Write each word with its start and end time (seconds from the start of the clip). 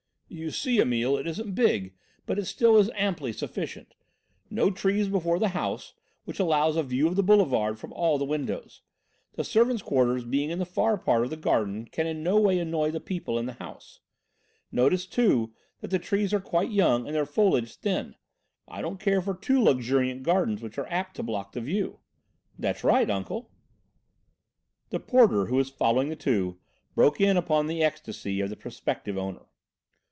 "You 0.33 0.49
see, 0.49 0.79
Emile, 0.79 1.17
it 1.17 1.27
isn't 1.27 1.55
big, 1.55 1.93
but 2.25 2.41
still 2.47 2.77
it 2.77 2.81
is 2.81 2.91
amply 2.95 3.33
sufficient. 3.33 3.95
No 4.49 4.71
trees 4.71 5.09
before 5.09 5.39
the 5.39 5.49
house, 5.49 5.93
which 6.23 6.39
allows 6.39 6.77
a 6.77 6.83
view 6.83 7.05
of 7.09 7.17
the 7.17 7.21
Boulevard 7.21 7.77
from 7.77 7.91
all 7.91 8.17
the 8.17 8.23
windows. 8.23 8.81
The 9.33 9.43
servants' 9.43 9.81
quarters 9.83 10.23
being 10.23 10.49
in 10.49 10.57
the 10.57 10.65
far 10.65 10.97
part 10.97 11.25
of 11.25 11.31
the 11.31 11.35
garden 11.35 11.83
can 11.83 12.07
in 12.07 12.23
no 12.23 12.39
way 12.39 12.57
annoy 12.59 12.91
the 12.91 13.01
people 13.01 13.37
in 13.37 13.45
the 13.45 13.55
house: 13.59 13.99
Notice, 14.71 15.05
too, 15.05 15.51
that 15.81 15.91
the 15.91 15.99
trees 15.99 16.33
are 16.33 16.39
quite 16.39 16.71
young 16.71 17.07
and 17.07 17.13
their 17.13 17.25
foliage 17.25 17.75
thin. 17.75 18.15
I 18.69 18.81
don't 18.81 19.01
care 19.01 19.21
for 19.21 19.33
too 19.33 19.61
luxuriant 19.61 20.23
gardens 20.23 20.61
which 20.61 20.77
are 20.77 20.87
apt 20.87 21.17
to 21.17 21.23
block 21.23 21.51
the 21.51 21.59
view." 21.59 21.99
"That's 22.57 22.85
right, 22.85 23.09
Uncle." 23.09 23.51
The 24.91 25.01
porter, 25.01 25.47
who 25.47 25.55
was 25.57 25.69
following 25.69 26.07
the 26.07 26.15
two, 26.15 26.57
broke 26.95 27.19
in 27.19 27.35
upon 27.35 27.67
the 27.67 27.83
ecstasy 27.83 28.39
of 28.39 28.49
the 28.49 28.55
prospective 28.55 29.17
owner. 29.17 29.47